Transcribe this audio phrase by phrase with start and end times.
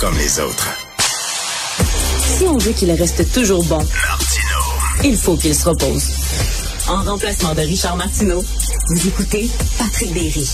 [0.00, 0.68] comme les autres.
[1.78, 3.78] Si on veut qu'il reste toujours bon,
[5.04, 6.10] il faut qu'il se repose.
[6.88, 8.42] En remplacement de Richard Martineau,
[8.90, 9.48] vous écoutez
[9.78, 10.46] Patrick Berry.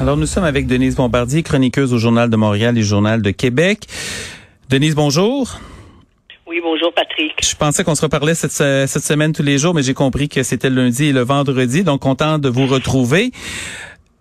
[0.00, 3.86] Alors, nous sommes avec Denise Bombardier, chroniqueuse au Journal de Montréal et Journal de Québec.
[4.68, 5.60] Denise, bonjour.
[6.46, 7.34] Oui, bonjour Patrick.
[7.42, 10.42] Je pensais qu'on se reparlait cette, cette semaine tous les jours, mais j'ai compris que
[10.42, 13.30] c'était le lundi et le vendredi, donc content de vous retrouver.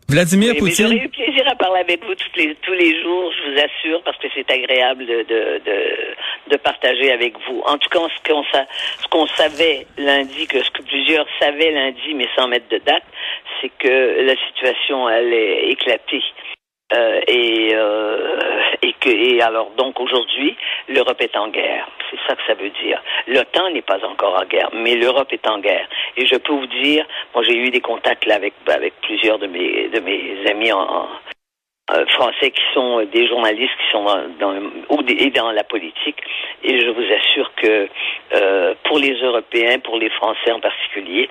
[0.10, 0.88] Vladimir Oui, Poutine?
[0.88, 4.02] J'aurais eu plaisir à parler avec vous tous les, tous les jours, je vous assure,
[4.04, 7.62] parce que c'est agréable de, de, de, de partager avec vous.
[7.68, 12.16] En tout cas, ce qu'on ce qu'on savait lundi, que ce que plusieurs savaient lundi,
[12.16, 13.04] mais sans mettre de date,
[13.62, 16.24] c'est que la situation allait éclater.
[16.92, 18.40] Euh, et, euh,
[18.82, 20.58] et que et alors donc aujourd'hui
[20.88, 21.88] l'Europe est en guerre.
[22.10, 23.00] C'est ça que ça veut dire.
[23.28, 25.88] l'OTAN n'est pas encore en guerre mais l'Europe est en guerre.
[26.18, 29.46] Et je peux vous dire moi j'ai eu des contacts là avec avec plusieurs de
[29.46, 31.10] mes de mes amis en, en-
[31.92, 34.54] euh, français qui sont euh, des journalistes qui sont dans, dans
[34.90, 36.18] ou et dans la politique.
[36.64, 37.88] Et je vous assure que
[38.36, 41.30] euh, pour les Européens pour les Français en particulier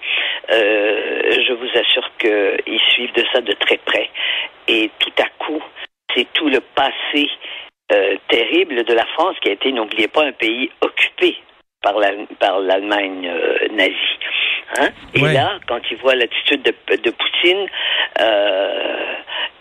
[0.53, 4.09] euh, je vous assure qu'ils suivent de ça de très près
[4.69, 5.63] et tout à coup,
[6.15, 7.29] c'est tout le passé
[7.93, 11.37] euh, terrible de la France qui a été, n'oubliez pas, un pays occupé
[11.83, 14.19] par la- par l'Allemagne euh, nazie.
[14.79, 14.89] Hein?
[15.15, 15.33] Et Ouais.
[15.33, 17.67] là, quand ils voient l'attitude de, de Poutine,
[18.21, 19.15] euh,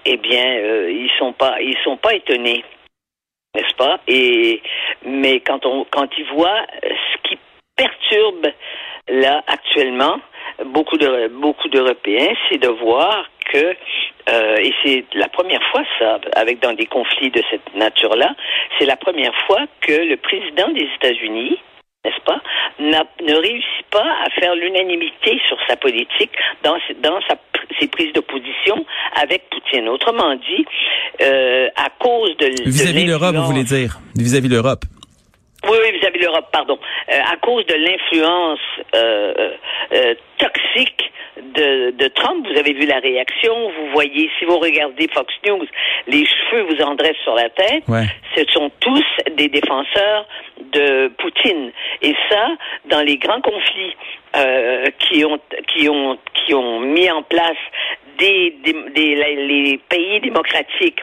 [0.05, 2.63] eh bien, euh, ils sont pas, ils sont pas étonnés,
[3.55, 3.99] n'est-ce pas?
[4.07, 4.61] Et
[5.05, 7.37] mais quand on, quand ils voient ce qui
[7.77, 8.47] perturbe
[9.09, 10.19] là actuellement
[10.65, 13.75] beaucoup de beaucoup d'Européens, c'est de voir que
[14.29, 18.35] euh, et c'est la première fois ça avec dans des conflits de cette nature-là,
[18.77, 21.57] c'est la première fois que le président des États-Unis
[22.05, 22.41] n'est-ce pas,
[22.79, 26.31] ne réussit pas à faire l'unanimité sur sa politique
[26.63, 27.35] dans, ses- dans sa,
[27.79, 28.85] ses prises de position
[29.21, 29.89] avec Poutine.
[29.89, 30.65] Autrement dit,
[31.21, 33.97] euh, à cause de Vis-à-vis de l'Europe, vous voulez dire?
[34.15, 34.85] Vis-à-vis l'Europe.
[35.69, 36.77] Oui, oui, vis-à-vis de l'Europe, pardon.
[37.11, 38.59] Euh, à cause de l'influence
[38.95, 39.51] euh, euh,
[39.93, 41.11] euh, toxique
[41.41, 45.65] de, de Trump, vous avez vu la réaction, vous voyez, si vous regardez Fox News,
[46.07, 47.83] les cheveux vous en dressent sur la tête.
[47.87, 48.05] Ouais.
[48.35, 50.25] Ce sont tous des défenseurs
[50.73, 51.71] de Poutine.
[52.01, 52.49] Et ça,
[52.85, 53.95] dans les grands conflits
[54.35, 57.57] euh, qui ont qui ont qui ont mis en place
[58.19, 60.99] des, des, des- les pays démocratiques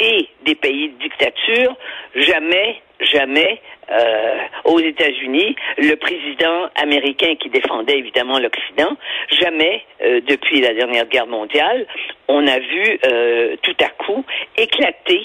[0.00, 1.76] et des pays de dictature,
[2.14, 3.60] jamais, jamais
[3.90, 8.96] euh, aux États-Unis, le président américain qui défendait évidemment l'Occident,
[9.30, 11.86] jamais euh, depuis la dernière guerre mondiale,
[12.28, 14.24] on a vu euh, tout à coup
[14.56, 15.22] éclater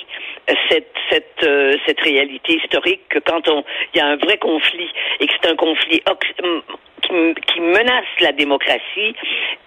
[0.69, 3.63] cette cette euh, cette réalité historique que quand on
[3.93, 4.89] il y a un vrai conflit
[5.19, 6.01] et que c'est un conflit
[7.03, 7.13] qui,
[7.53, 9.13] qui menace la démocratie,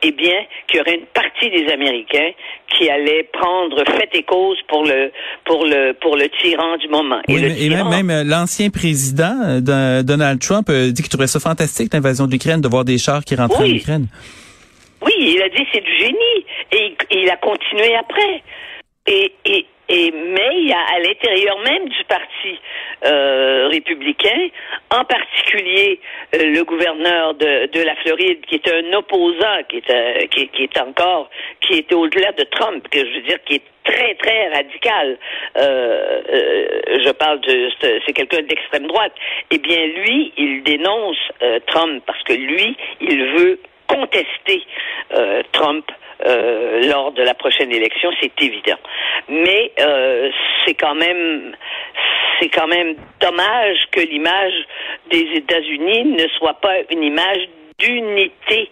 [0.03, 0.35] eh bien,
[0.67, 2.31] qu'il y aurait une partie des Américains
[2.77, 5.13] qui allait prendre fait et cause pour le
[5.45, 7.21] pour le pour le tyran du moment.
[7.29, 11.03] Oui, le mais- et même, tyran- même euh, l'ancien président euh, Donald Trump euh, dit
[11.03, 13.73] qu'il trouvait ça fantastique l'invasion de l'Ukraine, de voir des chars qui rentraient Oui.
[13.73, 14.07] en Ukraine.
[15.05, 18.43] Oui, il a dit c'est du génie et il, il a continué après.
[19.07, 22.59] Et, et, et mais il y a à l'intérieur même du parti
[23.05, 24.49] euh, républicain,
[24.91, 26.01] en particulier
[26.35, 30.49] euh, le gouverneur de, de la Floride, qui est un opposant, qui est, euh, qui,
[30.49, 31.31] qui est encore,
[31.61, 35.19] qui est au-delà de Trump, que je veux dire, qui est très très radical.
[35.57, 39.13] Euh, euh, je parle de, c'est quelqu'un d'extrême droite.
[39.53, 41.19] Eh bien, lui, il dénonce
[41.69, 44.63] Trump parce que lui, il veut contester
[45.53, 45.85] Trump
[46.25, 48.79] euh, lors de la prochaine élection, c'est évident.
[49.29, 50.31] Mais euh,
[50.65, 51.55] c'est quand même
[52.41, 54.55] c'est quand même dommage que l'image
[55.11, 58.71] des États-Unis ne soit pas une image d'unité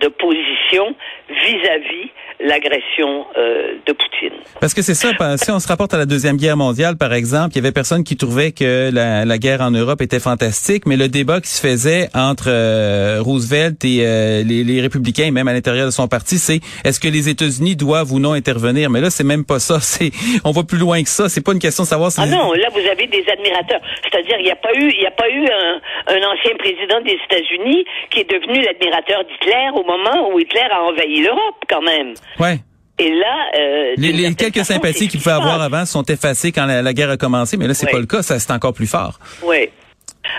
[0.00, 0.94] de position
[1.28, 2.10] vis-à-vis
[2.42, 4.38] l'agression euh, de Poutine.
[4.60, 7.50] Parce que c'est ça, si on se rapporte à la Deuxième Guerre mondiale, par exemple,
[7.52, 10.96] il y avait personne qui trouvait que la, la guerre en Europe était fantastique, mais
[10.96, 15.52] le débat qui se faisait entre euh, Roosevelt et euh, les, les républicains, même à
[15.52, 18.90] l'intérieur de son parti, c'est est-ce que les États-Unis doivent ou non intervenir?
[18.90, 19.78] Mais là, c'est même pas ça.
[19.92, 20.10] C'est
[20.44, 21.28] On va plus loin que ça.
[21.28, 22.20] C'est pas une question de savoir si...
[22.22, 23.80] Ah non, là vous avez des admirateurs.
[24.02, 27.00] C'est-à-dire il n'y a pas eu, il y a pas eu un, un ancien président
[27.02, 31.82] des États-Unis qui est devenu l'admirateur d'Hitler au moment où Hitler a envahi l'Europe, quand
[31.82, 32.14] même.
[32.38, 32.56] Ouais.
[32.98, 36.82] Et là, euh, Les, quelques façon, sympathies qu'il pouvait avoir avant sont effacées quand la,
[36.82, 37.92] la guerre a commencé, mais là, c'est Ouais.
[37.92, 38.22] pas le cas.
[38.22, 39.18] Ça, c'est encore plus fort.
[39.42, 39.70] Oui.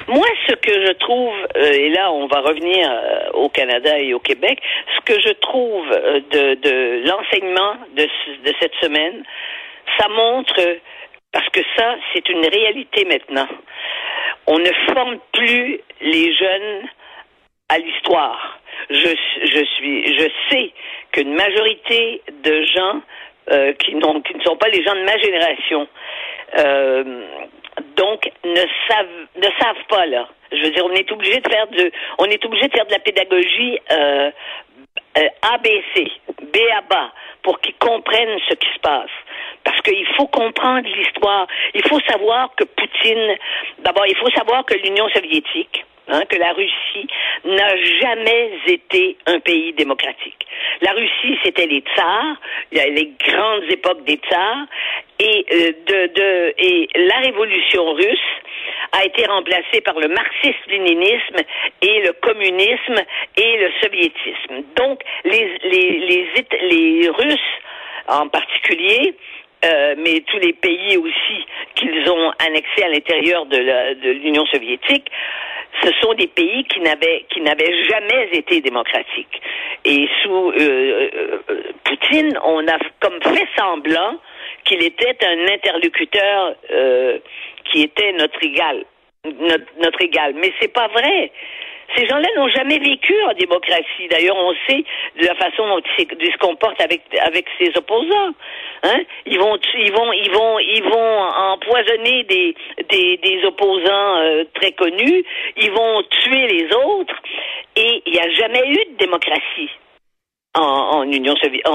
[0.07, 4.13] Moi, ce que je trouve, euh, et là, on va revenir euh, au Canada et
[4.13, 4.59] au Québec,
[4.95, 9.23] ce que je trouve de, de l'enseignement de, ce- de cette semaine,
[9.99, 10.55] ça montre,
[11.33, 13.47] parce que ça, c'est une réalité maintenant.
[14.47, 16.87] On ne forme plus les jeunes
[17.69, 18.59] à l'histoire.
[18.89, 19.15] Je,
[19.45, 20.71] je suis, je sais
[21.11, 23.01] qu'une majorité de gens
[23.51, 25.87] euh, qui, qui ne sont pas les gens de ma génération,
[26.57, 27.25] euh,
[27.95, 30.27] donc ne savent ne savent pas là.
[30.51, 32.91] Je veux dire, on est obligé de faire de on est obligé de faire de
[32.91, 34.31] la pédagogie euh,
[35.17, 36.11] euh, ABC,
[36.41, 37.11] B à bas,
[37.43, 39.11] pour qu'ils comprennent ce qui se passe.
[39.63, 41.47] Parce qu'il faut comprendre l'histoire.
[41.73, 43.37] Il faut savoir que Poutine,
[43.79, 47.07] d'abord, il faut savoir que l'Union soviétique, Hein, que la Russie
[47.45, 50.45] n'a jamais été un pays démocratique.
[50.81, 52.35] La Russie, c'était les tsars,
[52.73, 54.65] les grandes époques des tsars,
[55.19, 58.19] et, euh, et la révolution russe
[58.91, 61.37] a été remplacée par le marxisme-léninisme
[61.81, 63.01] et le communisme
[63.37, 64.63] et le soviétisme.
[64.75, 67.39] Donc, les Russes,
[68.09, 69.15] en particulier,
[69.63, 71.45] euh, mais tous les pays aussi
[71.75, 75.09] qu'ils ont annexés à l'intérieur de l'Union soviétique,
[75.81, 79.41] ce sont des pays qui n'avaient qui n'avaient jamais été démocratiques.
[79.85, 81.09] Et sous euh,
[81.49, 84.19] euh, Poutine, on a comme fait semblant
[84.65, 86.55] qu'il était un interlocuteur
[87.65, 88.85] qui était notre égal,
[89.25, 90.33] notre, notre égal.
[90.35, 91.31] Mais c'est pas vrai.
[91.95, 94.07] Ces gens-là n'ont jamais vécu en démocratie.
[94.09, 94.83] D'ailleurs, on sait
[95.19, 98.33] de la façon dont ils se comportent avec avec ses opposants.
[98.83, 99.01] Hein?
[99.25, 101.19] Ils vont ils vont ils vont ils vont
[101.53, 102.55] empoisonner des
[102.89, 105.23] des, opposants euh, très connus.
[105.57, 107.15] Ils vont tuer les autres.
[107.75, 109.69] Et il n'y a jamais eu de démocratie.
[110.55, 111.65] En, en Union soviétique,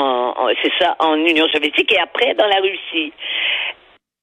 [0.62, 3.12] c'est ça, en Union soviétique et après dans la Russie.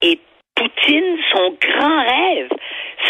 [0.02, 0.18] Et
[0.56, 2.48] Poutine, son grand rêve,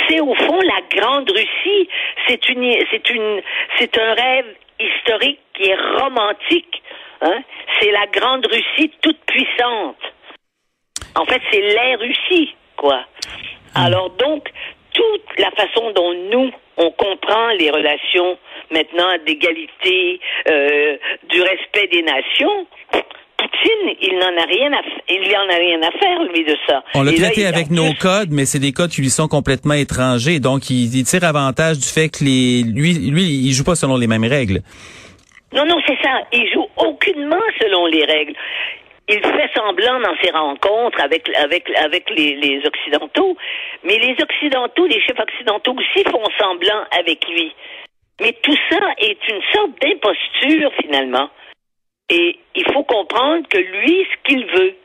[0.07, 1.89] c'est au fond la grande Russie.
[2.27, 3.41] C'est une, c'est une,
[3.77, 6.81] c'est un rêve historique qui est romantique.
[7.21, 7.41] Hein?
[7.79, 9.97] C'est la grande Russie toute puissante.
[11.15, 13.05] En fait, c'est la Russie, quoi.
[13.75, 13.85] Hmm.
[13.85, 14.49] Alors donc,
[14.93, 18.37] toute la façon dont nous on comprend les relations
[18.71, 20.19] maintenant d'égalité,
[20.49, 20.97] euh,
[21.29, 22.67] du respect des nations,
[23.65, 26.83] Poutine, il n'en a rien à il en a rien à faire lui de ça.
[26.93, 30.39] On l'a traité avec nos codes, mais c'est des codes qui lui sont complètement étrangers,
[30.39, 34.07] donc il, tire avantage du fait que les lui lui il joue pas selon les
[34.07, 34.61] mêmes règles.
[35.53, 38.33] Non non, c'est ça, il joue aucunement selon les règles.
[39.07, 43.37] Il fait semblant dans ses rencontres avec avec avec les, les occidentaux,
[43.83, 47.53] mais les occidentaux, les chefs occidentaux aussi font semblant avec lui.
[48.21, 51.29] Mais tout ça est une sorte d'imposture finalement.
[52.09, 54.75] Et il faut comprendre que lui, ce qu'il veut,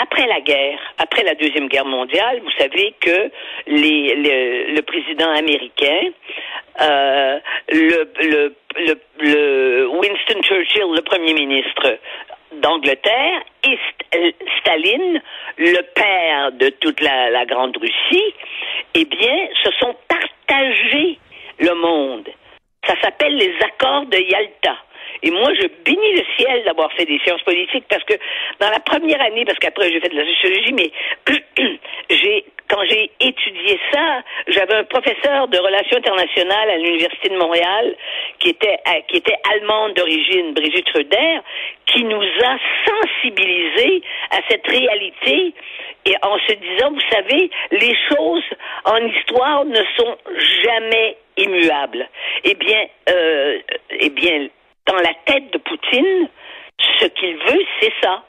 [0.00, 3.30] après la guerre, après la Deuxième Guerre mondiale, vous savez que
[3.66, 6.10] les, le, le président américain,
[6.80, 7.38] euh,
[7.68, 8.54] le, le,
[9.20, 11.98] le, Winston Churchill, le premier ministre
[12.54, 15.22] d'Angleterre, et Staline,
[15.58, 18.34] le père de toute la, la Grande Russie,
[18.94, 21.18] eh bien, se sont partagés
[21.58, 22.28] le monde.
[22.86, 24.76] Ça s'appelle les accords de Yalta.
[25.24, 28.12] Et moi, je bénis le ciel d'avoir fait des sciences politiques parce que
[28.60, 30.90] dans la première année, parce qu'après j'ai fait de la sociologie, mais
[32.10, 37.94] j'ai quand j'ai étudié ça, j'avais un professeur de relations internationales à l'université de Montréal
[38.38, 41.40] qui était euh, qui était allemande d'origine, Brigitte Ruder,
[41.86, 45.54] qui nous a sensibilisés à cette réalité
[46.06, 48.44] et en se disant, vous savez, les choses
[48.84, 50.16] en histoire ne sont
[50.64, 52.06] jamais immuables.
[52.44, 53.58] Eh bien, euh,
[53.90, 54.48] eh bien,
[54.94, 56.28] dans la tête de Poutine,
[57.00, 58.22] ce qu'il veut, c'est ça.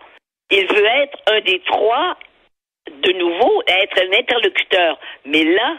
[0.51, 2.17] Il veut être un des trois,
[2.91, 4.99] de nouveau, être un interlocuteur.
[5.25, 5.77] Mais là,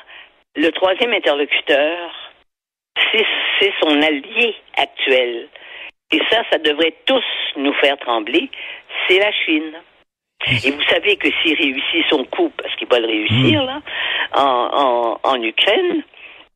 [0.56, 2.10] le troisième interlocuteur,
[3.12, 5.48] c'est son allié actuel.
[6.12, 7.24] Et ça, ça devrait tous
[7.56, 8.48] nous faire trembler.
[9.06, 9.72] C'est la Chine.
[10.64, 13.66] Et vous savez que s'il réussit son coup, parce qu'il va le réussir, mmh.
[13.66, 13.80] là,
[14.34, 16.02] en, en, en Ukraine,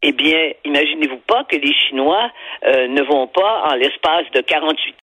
[0.02, 2.30] eh bien, imaginez-vous pas que les Chinois
[2.64, 4.97] euh, ne vont pas, en l'espace de 48